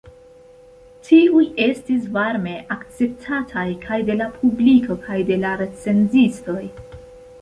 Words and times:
Tiuj 1.09 1.43
estis 1.65 2.07
varme 2.15 2.55
akceptataj 2.77 3.67
kaj 3.87 3.99
de 4.11 4.17
la 4.23 4.31
publiko 4.41 4.97
kaj 5.07 5.19
de 5.29 5.39
la 5.45 5.53
recenzistoj. 5.63 6.61